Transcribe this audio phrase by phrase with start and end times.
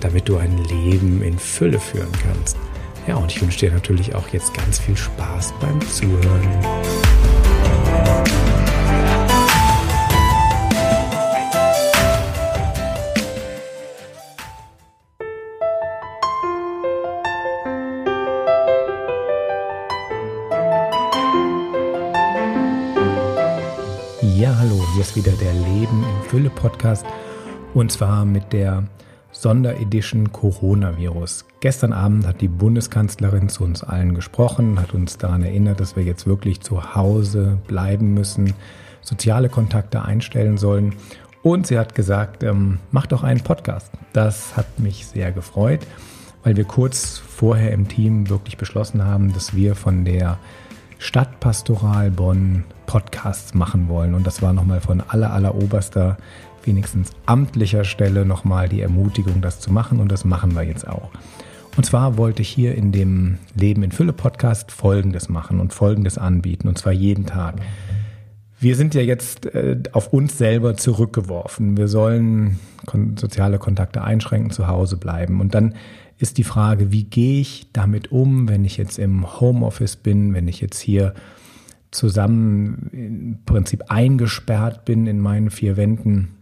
[0.00, 2.56] damit du ein Leben in Fülle führen kannst.
[3.06, 6.48] Ja, und ich wünsche dir natürlich auch jetzt ganz viel Spaß beim Zuhören.
[24.20, 27.06] Ja, hallo, hier ist wieder der Leben in Fülle Podcast
[27.74, 28.84] und zwar mit der
[29.30, 31.44] Sonderedition Coronavirus.
[31.60, 36.02] Gestern Abend hat die Bundeskanzlerin zu uns allen gesprochen, hat uns daran erinnert, dass wir
[36.02, 38.54] jetzt wirklich zu Hause bleiben müssen,
[39.02, 40.94] soziale Kontakte einstellen sollen.
[41.42, 43.92] Und sie hat gesagt, ähm, mach doch einen Podcast.
[44.12, 45.80] Das hat mich sehr gefreut,
[46.42, 50.38] weil wir kurz vorher im Team wirklich beschlossen haben, dass wir von der
[50.98, 54.14] Stadtpastoral Bonn Podcasts machen wollen.
[54.14, 56.16] Und das war nochmal von aller, aller oberster
[56.68, 61.10] wenigstens amtlicher Stelle nochmal die Ermutigung, das zu machen und das machen wir jetzt auch.
[61.76, 66.18] Und zwar wollte ich hier in dem Leben in Fülle Podcast Folgendes machen und Folgendes
[66.18, 67.54] anbieten und zwar jeden Tag.
[68.60, 71.76] Wir sind ja jetzt äh, auf uns selber zurückgeworfen.
[71.76, 75.40] Wir sollen kon soziale Kontakte einschränken, zu Hause bleiben.
[75.40, 75.74] Und dann
[76.18, 80.48] ist die Frage, wie gehe ich damit um, wenn ich jetzt im Homeoffice bin, wenn
[80.48, 81.14] ich jetzt hier
[81.92, 86.34] zusammen im Prinzip eingesperrt bin in meinen vier Wänden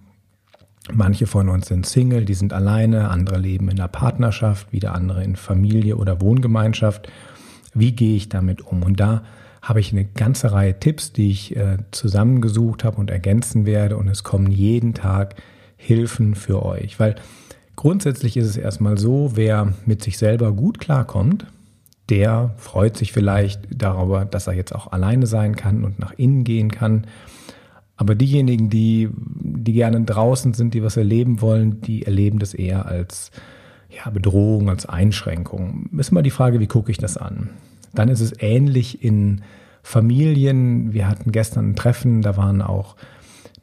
[0.93, 5.25] Manche von uns sind Single, die sind alleine, andere leben in einer Partnerschaft, wieder andere
[5.25, 7.09] in Familie oder Wohngemeinschaft.
[7.75, 8.83] Wie gehe ich damit um?
[8.83, 9.23] Und da
[9.63, 13.97] habe ich eine ganze Reihe Tipps, die ich äh, zusammengesucht habe und ergänzen werde.
[13.97, 15.35] Und es kommen jeden Tag
[15.77, 17.01] Hilfen für euch.
[17.01, 17.17] Weil
[17.75, 21.47] grundsätzlich ist es erstmal so, wer mit sich selber gut klarkommt,
[22.09, 26.45] der freut sich vielleicht darüber, dass er jetzt auch alleine sein kann und nach innen
[26.45, 27.09] gehen kann
[27.97, 32.87] aber diejenigen, die, die gerne draußen sind, die was erleben wollen, die erleben das eher
[32.87, 33.31] als
[33.89, 35.89] ja, Bedrohung, als Einschränkung.
[35.97, 37.51] Ist mal die Frage, wie gucke ich das an?
[37.95, 39.43] Dann ist es ähnlich in
[39.83, 40.93] Familien.
[40.93, 42.97] Wir hatten gestern ein Treffen, da waren auch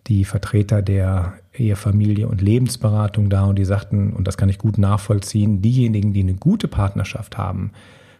[0.07, 4.77] die Vertreter der Ehefamilie und Lebensberatung da und die sagten, und das kann ich gut
[4.77, 7.71] nachvollziehen, diejenigen, die eine gute Partnerschaft haben,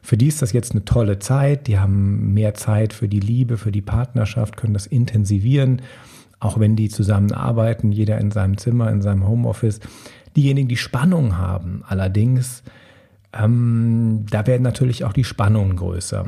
[0.03, 1.67] für die ist das jetzt eine tolle Zeit.
[1.67, 5.81] Die haben mehr Zeit für die Liebe, für die Partnerschaft, können das intensivieren,
[6.41, 9.79] auch wenn die zusammenarbeiten, jeder in seinem Zimmer, in seinem Homeoffice.
[10.35, 12.63] Diejenigen, die Spannung haben, allerdings,
[13.31, 16.25] ähm, da werden natürlich auch die Spannungen größer.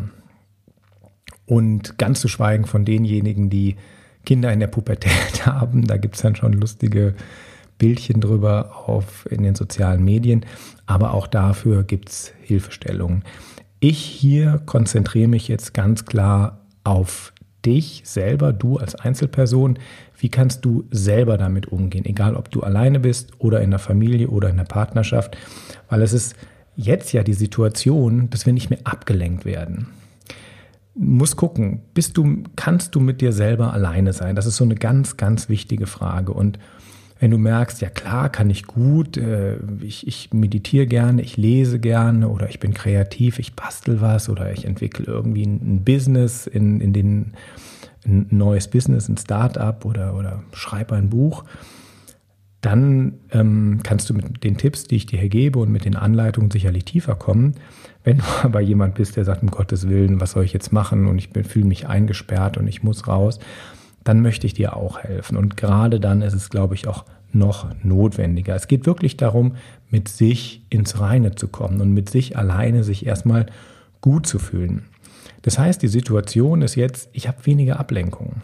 [1.45, 3.75] Und ganz zu schweigen von denjenigen, die
[4.25, 7.13] Kinder in der Pubertät haben, da gibt es dann schon lustige
[7.77, 10.45] Bildchen drüber auf in den sozialen Medien.
[10.85, 13.23] Aber auch dafür gibt es Hilfestellungen.
[13.79, 17.33] Ich hier konzentriere mich jetzt ganz klar auf
[17.65, 19.79] dich selber, du als Einzelperson.
[20.17, 22.05] Wie kannst du selber damit umgehen?
[22.05, 25.37] Egal, ob du alleine bist oder in der Familie oder in der Partnerschaft.
[25.89, 26.35] Weil es ist
[26.75, 29.87] jetzt ja die Situation, dass wir nicht mehr abgelenkt werden.
[30.93, 34.35] Muss gucken, bist du, kannst du mit dir selber alleine sein?
[34.35, 36.31] Das ist so eine ganz, ganz wichtige Frage.
[36.31, 36.59] Und
[37.19, 41.79] wenn du merkst, ja klar, kann ich gut, äh, ich, ich meditiere gerne, ich lese
[41.79, 46.81] gerne oder ich bin kreativ, ich bastel was oder ich entwickle irgendwie ein, Business, in,
[46.81, 47.33] in den,
[48.05, 51.45] ein neues Business, ein Startup oder, oder schreibe ein Buch,
[52.59, 55.95] dann ähm, kannst du mit den Tipps, die ich dir hier gebe und mit den
[55.95, 57.53] Anleitungen sicherlich tiefer kommen.
[58.03, 61.07] Wenn du aber jemand bist, der sagt, um Gottes Willen, was soll ich jetzt machen
[61.07, 63.39] und ich fühle mich eingesperrt und ich muss raus,
[64.05, 65.35] dann möchte ich dir auch helfen.
[65.35, 67.03] Und gerade dann ist es, glaube ich, auch
[67.33, 68.55] noch notwendiger.
[68.55, 69.55] Es geht wirklich darum,
[69.89, 73.47] mit sich ins Reine zu kommen und mit sich alleine sich erstmal
[73.99, 74.85] gut zu fühlen.
[75.41, 78.43] Das heißt, die Situation ist jetzt, ich habe weniger Ablenkungen.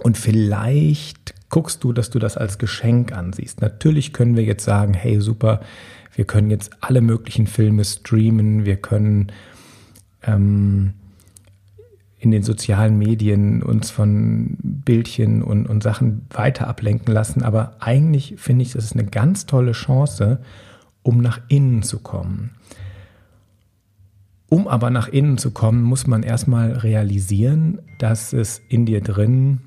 [0.00, 3.60] Und vielleicht guckst du, dass du das als Geschenk ansiehst.
[3.60, 5.60] Natürlich können wir jetzt sagen, hey super,
[6.14, 9.32] wir können jetzt alle möglichen Filme streamen, wir können
[10.22, 10.94] ähm,
[12.18, 17.42] in den sozialen Medien uns von Bildchen und, und Sachen weiter ablenken lassen.
[17.42, 20.40] Aber eigentlich finde ich, das ist eine ganz tolle Chance,
[21.02, 22.50] um nach innen zu kommen.
[24.50, 29.60] Um aber nach innen zu kommen, muss man erstmal realisieren, dass es in dir drin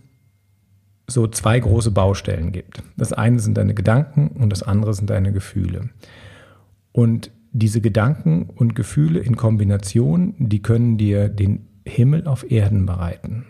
[1.08, 2.84] so zwei große Baustellen gibt.
[2.98, 5.90] Das eine sind deine Gedanken und das andere sind deine Gefühle.
[6.92, 13.46] Und diese Gedanken und Gefühle in Kombination, die können dir den Himmel auf Erden bereiten.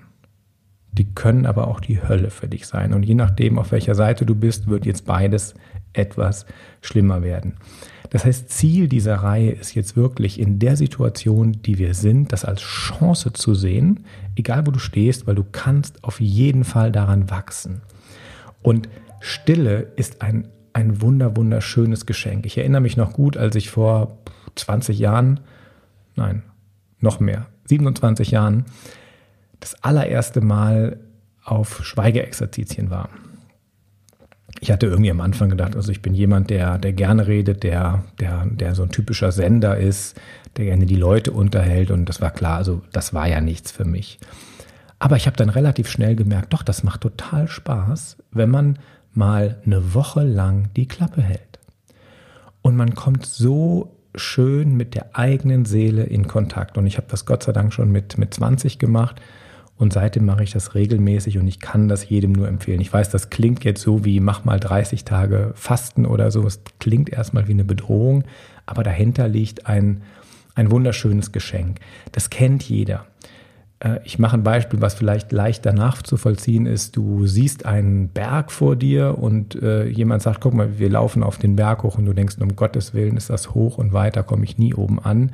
[0.94, 2.94] Die können aber auch die Hölle für dich sein.
[2.94, 5.54] Und je nachdem, auf welcher Seite du bist, wird jetzt beides
[5.94, 6.46] etwas
[6.82, 7.56] schlimmer werden.
[8.10, 12.44] Das heißt, Ziel dieser Reihe ist jetzt wirklich in der Situation, die wir sind, das
[12.44, 14.02] als Chance zu sehen,
[14.36, 17.82] egal wo du stehst, weil du kannst auf jeden Fall daran wachsen.
[18.62, 18.90] Und
[19.22, 22.46] Stille ist ein, ein wunder, wunderschönes Geschenk.
[22.46, 24.18] Ich erinnere mich noch gut, als ich vor
[24.56, 25.40] 20 Jahren,
[26.16, 26.44] nein,
[27.00, 28.66] noch mehr, 27 Jahren,
[29.60, 31.00] das allererste Mal
[31.44, 33.10] auf Schweigeexerzitien war
[34.62, 38.04] ich hatte irgendwie am Anfang gedacht, also ich bin jemand, der, der gerne redet, der,
[38.20, 40.20] der, der so ein typischer Sender ist,
[40.56, 43.86] der gerne die Leute unterhält und das war klar, also das war ja nichts für
[43.86, 44.20] mich.
[45.00, 48.78] Aber ich habe dann relativ schnell gemerkt, doch, das macht total Spaß, wenn man
[49.14, 51.60] mal eine Woche lang die Klappe hält.
[52.62, 56.78] Und man kommt so schön mit der eigenen Seele in Kontakt.
[56.78, 59.22] Und ich habe das Gott sei Dank schon mit, mit 20 gemacht
[59.82, 62.82] und seitdem mache ich das regelmäßig und ich kann das jedem nur empfehlen.
[62.82, 66.46] Ich weiß, das klingt jetzt so wie mach mal 30 Tage Fasten oder so.
[66.46, 68.24] Es klingt erstmal wie eine Bedrohung,
[68.68, 70.04] aber dahinter liegt ein,
[70.54, 71.80] ein wunderschönes Geschenk.
[72.12, 73.08] Das kennt jeder.
[73.82, 76.96] Äh, ich mache ein Beispiel, was vielleicht leichter nachzuvollziehen ist.
[76.96, 81.38] Du siehst einen Berg vor dir und äh, jemand sagt, guck mal, wir laufen auf
[81.38, 84.46] den Berg hoch und du denkst, um Gottes Willen ist das hoch und weiter komme
[84.46, 85.32] ich nie oben an.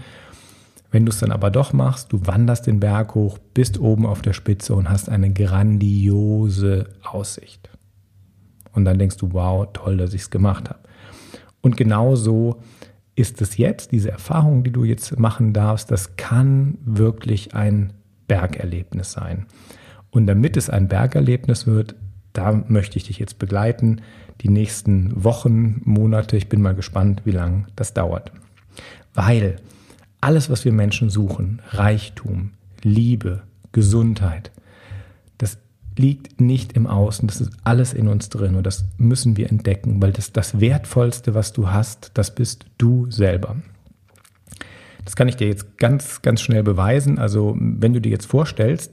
[0.89, 4.21] Wenn du es dann aber doch machst, du wanderst den Berg hoch, bist oben auf
[4.21, 7.69] der Spitze und hast eine grandiose Aussicht.
[8.71, 10.79] Und dann denkst du, wow, toll, dass ich es gemacht habe.
[11.61, 12.61] Und genau so
[13.15, 17.91] ist es jetzt, diese Erfahrung, die du jetzt machen darfst, das kann wirklich ein
[18.27, 19.45] Bergerlebnis sein.
[20.09, 21.95] Und damit es ein Bergerlebnis wird,
[22.33, 24.01] da möchte ich dich jetzt begleiten,
[24.41, 26.37] die nächsten Wochen, Monate.
[26.37, 28.31] Ich bin mal gespannt, wie lange das dauert.
[29.13, 29.57] Weil
[30.21, 32.51] alles, was wir Menschen suchen, Reichtum,
[32.83, 34.51] Liebe, Gesundheit,
[35.37, 35.57] das
[35.97, 40.01] liegt nicht im Außen, das ist alles in uns drin und das müssen wir entdecken,
[40.01, 43.55] weil das, das Wertvollste, was du hast, das bist du selber.
[45.07, 47.17] Das kann ich dir jetzt ganz, ganz schnell beweisen.
[47.17, 48.91] Also wenn du dir jetzt vorstellst,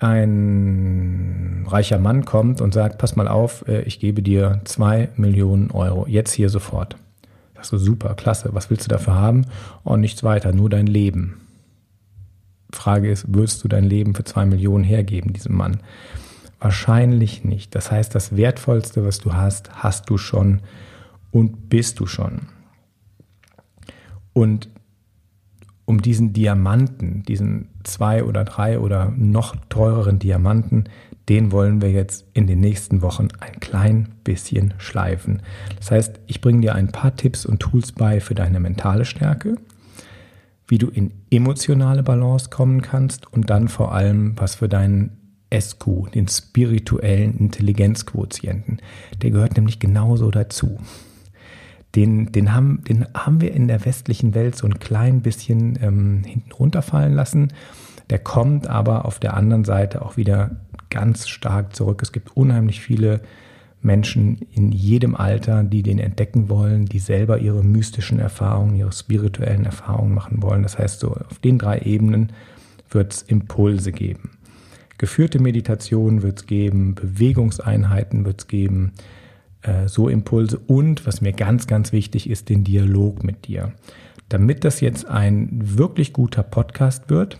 [0.00, 5.70] ein reicher Mann kommt und sagt, pass mal auf, äh, ich gebe dir zwei Millionen
[5.70, 6.96] Euro, jetzt hier sofort.
[7.56, 8.48] Ach so, super, klasse.
[8.54, 9.46] Was willst du dafür haben?
[9.84, 11.42] Und nichts weiter, nur dein Leben.
[12.72, 15.78] Frage ist, würdest du dein Leben für zwei Millionen hergeben, diesem Mann?
[16.58, 17.76] Wahrscheinlich nicht.
[17.76, 20.62] Das heißt, das Wertvollste, was du hast, hast du schon
[21.30, 22.48] und bist du schon.
[24.32, 24.73] Und
[25.86, 30.84] um diesen Diamanten, diesen zwei oder drei oder noch teureren Diamanten,
[31.28, 35.42] den wollen wir jetzt in den nächsten Wochen ein klein bisschen schleifen.
[35.76, 39.56] Das heißt, ich bringe dir ein paar Tipps und Tools bei für deine mentale Stärke,
[40.66, 45.12] wie du in emotionale Balance kommen kannst und dann vor allem was für deinen
[45.52, 48.80] SQ, den spirituellen Intelligenzquotienten.
[49.22, 50.78] Der gehört nämlich genauso dazu.
[51.94, 56.22] Den, den, haben, den haben wir in der westlichen Welt so ein klein bisschen ähm,
[56.24, 57.52] hinten runterfallen lassen.
[58.10, 60.56] Der kommt aber auf der anderen Seite auch wieder
[60.90, 62.02] ganz stark zurück.
[62.02, 63.20] Es gibt unheimlich viele
[63.84, 69.66] Menschen in jedem Alter, die den entdecken wollen, die selber ihre mystischen Erfahrungen, ihre spirituellen
[69.66, 70.62] Erfahrungen machen wollen.
[70.62, 72.32] Das heißt, so auf den drei Ebenen
[72.90, 74.30] wird es Impulse geben.
[74.96, 78.92] Geführte Meditation wird es geben, Bewegungseinheiten wird es geben,
[79.64, 83.72] äh, so Impulse und, was mir ganz, ganz wichtig ist, den Dialog mit dir.
[84.28, 87.38] Damit das jetzt ein wirklich guter Podcast wird,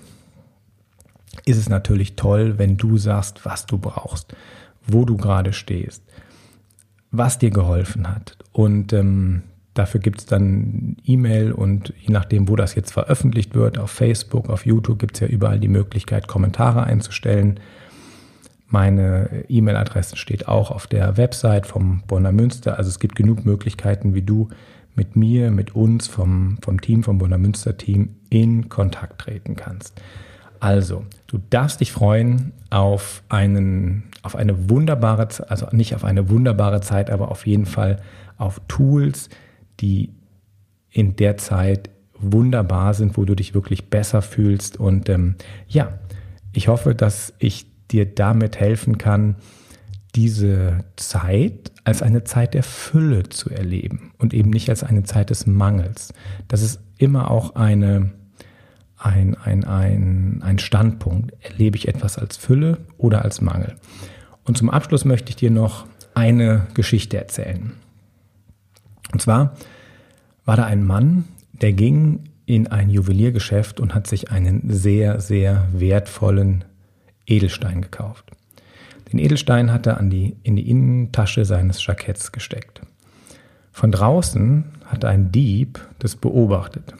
[1.44, 4.34] ist es natürlich toll, wenn du sagst, was du brauchst,
[4.86, 6.02] wo du gerade stehst,
[7.10, 8.36] was dir geholfen hat.
[8.52, 9.42] Und ähm,
[9.74, 14.48] dafür gibt es dann E-Mail und je nachdem, wo das jetzt veröffentlicht wird, auf Facebook,
[14.48, 17.60] auf YouTube gibt es ja überall die Möglichkeit, Kommentare einzustellen.
[18.66, 22.78] Meine E-Mail-Adresse steht auch auf der Website vom Bonner Münster.
[22.78, 24.48] Also es gibt genug Möglichkeiten, wie du
[24.94, 30.00] mit mir, mit uns vom, vom Team, vom Bonner Münster Team in Kontakt treten kannst.
[30.60, 36.80] Also, du darfst dich freuen auf einen, auf eine wunderbare, also nicht auf eine wunderbare
[36.80, 38.00] Zeit, aber auf jeden Fall
[38.38, 39.28] auf Tools,
[39.80, 40.14] die
[40.90, 44.78] in der Zeit wunderbar sind, wo du dich wirklich besser fühlst.
[44.78, 45.34] Und ähm,
[45.68, 45.98] ja,
[46.52, 49.36] ich hoffe, dass ich dir damit helfen kann,
[50.14, 55.30] diese Zeit als eine Zeit der Fülle zu erleben und eben nicht als eine Zeit
[55.30, 56.14] des Mangels.
[56.48, 58.12] Das ist immer auch eine
[58.96, 61.32] ein, ein, ein, ein Standpunkt.
[61.42, 63.74] Erlebe ich etwas als Fülle oder als Mangel?
[64.44, 67.72] Und zum Abschluss möchte ich dir noch eine Geschichte erzählen.
[69.12, 69.56] Und zwar
[70.44, 75.68] war da ein Mann, der ging in ein Juweliergeschäft und hat sich einen sehr, sehr
[75.72, 76.64] wertvollen
[77.26, 78.30] Edelstein gekauft.
[79.12, 82.80] Den Edelstein hat er die, in die Innentasche seines Jacketts gesteckt.
[83.72, 86.94] Von draußen hat ein Dieb das beobachtet.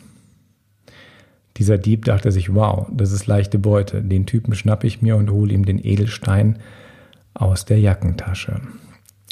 [1.57, 4.03] Dieser Dieb dachte sich, wow, das ist leichte Beute.
[4.03, 6.59] Den Typen schnappe ich mir und hole ihm den Edelstein
[7.33, 8.61] aus der Jackentasche.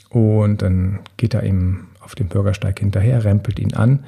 [0.08, 4.04] Und dann geht er ihm auf dem Bürgersteig hinterher, rempelt ihn an,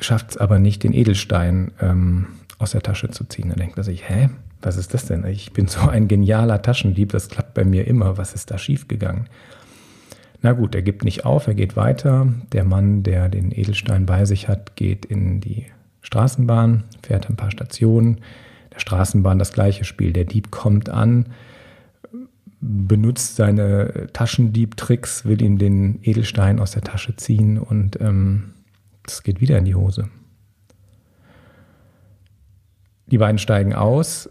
[0.00, 2.26] schafft es aber nicht, den Edelstein ähm,
[2.58, 3.48] aus der Tasche zu ziehen.
[3.48, 4.28] Dann denkt er sich, hä,
[4.60, 5.24] was ist das denn?
[5.24, 8.18] Ich bin so ein genialer Taschendieb, das klappt bei mir immer.
[8.18, 9.28] Was ist da schiefgegangen?
[10.42, 12.32] Na gut, er gibt nicht auf, er geht weiter.
[12.52, 15.66] Der Mann, der den Edelstein bei sich hat, geht in die
[16.02, 18.20] Straßenbahn, fährt ein paar Stationen.
[18.72, 20.12] Der Straßenbahn das gleiche Spiel.
[20.12, 21.26] Der Dieb kommt an,
[22.60, 28.54] benutzt seine Taschendieb-Tricks, will ihm den Edelstein aus der Tasche ziehen und ähm,
[29.04, 30.08] das geht wieder in die Hose.
[33.06, 34.28] Die beiden steigen aus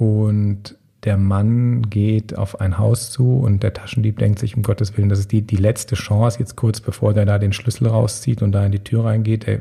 [0.00, 4.96] und der Mann geht auf ein Haus zu und der Taschendieb denkt sich, um Gottes
[4.96, 8.40] Willen, das ist die, die letzte Chance, jetzt kurz bevor der da den Schlüssel rauszieht
[8.40, 9.58] und da in die Tür reingeht, er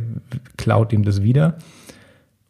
[0.56, 1.58] klaut ihm das wieder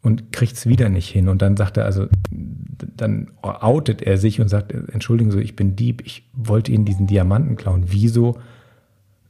[0.02, 1.28] und kriegt es wieder nicht hin.
[1.28, 5.74] Und dann sagt er, also, dann outet er sich und sagt, entschuldigen Sie, ich bin
[5.74, 7.86] Dieb, ich wollte Ihnen diesen Diamanten klauen.
[7.86, 8.38] Wieso,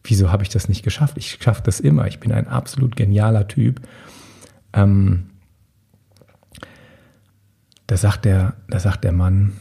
[0.04, 1.16] wieso habe ich das nicht geschafft?
[1.16, 2.06] Ich schaffe das immer.
[2.08, 3.80] Ich bin ein absolut genialer Typ.
[4.74, 5.30] Ähm,
[7.90, 9.54] da sagt der, da sagt der Mann,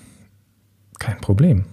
[0.99, 1.65] kein Problem.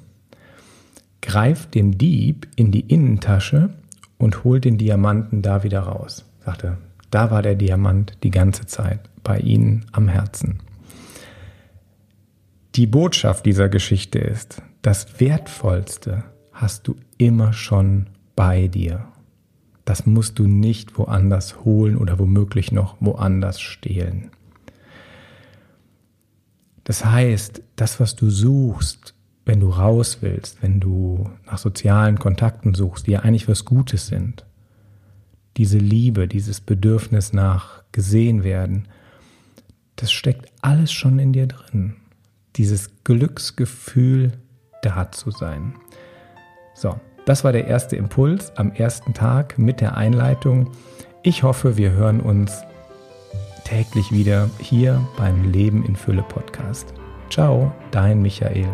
[1.20, 3.74] Greift dem Dieb in die Innentasche
[4.16, 6.24] und holt den Diamanten da wieder raus.
[6.42, 6.78] Sagte,
[7.10, 10.60] da war der Diamant die ganze Zeit bei Ihnen am Herzen.
[12.74, 19.04] Die Botschaft dieser Geschichte ist, das Wertvollste hast du immer schon bei dir.
[19.84, 24.30] Das musst du nicht woanders holen oder womöglich noch woanders stehlen.
[26.86, 29.14] Das heißt, das, was du suchst,
[29.44, 34.06] wenn du raus willst, wenn du nach sozialen Kontakten suchst, die ja eigentlich was Gutes
[34.06, 34.46] sind,
[35.56, 38.86] diese Liebe, dieses Bedürfnis nach gesehen werden,
[39.96, 41.96] das steckt alles schon in dir drin.
[42.54, 44.34] Dieses Glücksgefühl,
[44.82, 45.74] da zu sein.
[46.72, 50.70] So, das war der erste Impuls am ersten Tag mit der Einleitung.
[51.24, 52.62] Ich hoffe, wir hören uns
[53.66, 56.94] täglich wieder hier beim Leben in Fülle Podcast.
[57.30, 58.68] Ciao, dein Michael.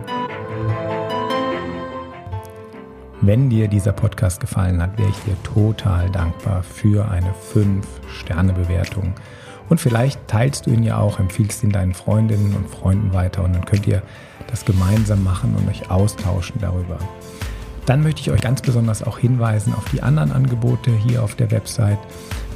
[3.23, 9.15] Wenn dir dieser Podcast gefallen hat, wäre ich dir total dankbar für eine 5-Sterne-Bewertung.
[9.71, 13.55] Und vielleicht teilst du ihn ja auch, empfiehlst ihn deinen Freundinnen und Freunden weiter und
[13.55, 14.03] dann könnt ihr
[14.49, 16.99] das gemeinsam machen und euch austauschen darüber.
[17.87, 21.51] Dann möchte ich euch ganz besonders auch hinweisen auf die anderen Angebote hier auf der
[21.51, 21.99] Website.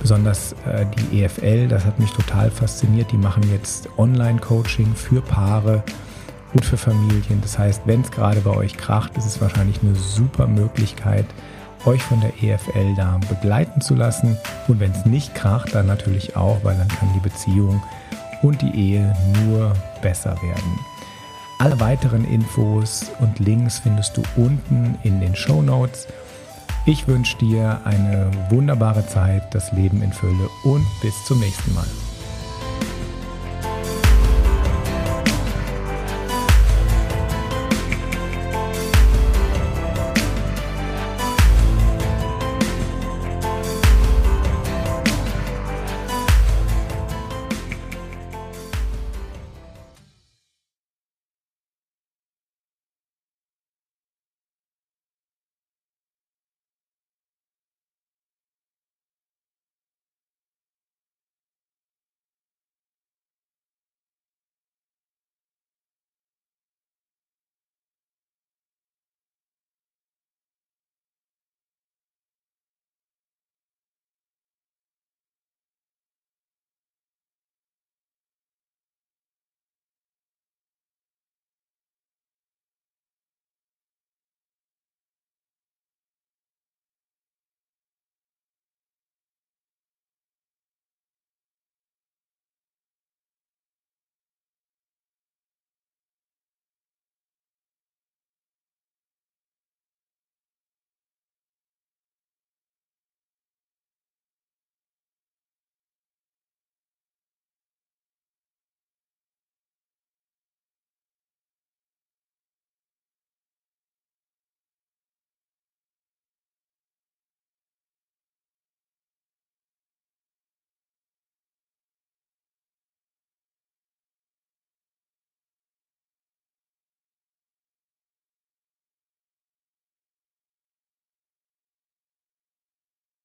[0.06, 3.10] Besonders äh, die EFL, das hat mich total fasziniert.
[3.10, 5.82] Die machen jetzt Online-Coaching für Paare
[6.54, 7.40] und für Familien.
[7.42, 11.24] Das heißt, wenn es gerade bei euch kracht, ist es wahrscheinlich eine super Möglichkeit,
[11.86, 14.38] euch von der EFL da begleiten zu lassen.
[14.68, 17.82] Und wenn es nicht kracht, dann natürlich auch, weil dann kann die Beziehung
[18.42, 19.12] und die Ehe
[19.44, 19.72] nur
[20.02, 20.78] besser werden.
[21.58, 26.06] Alle weiteren Infos und Links findest du unten in den Show Notes.
[26.88, 31.86] Ich wünsche dir eine wunderbare Zeit, das Leben in Fülle und bis zum nächsten Mal.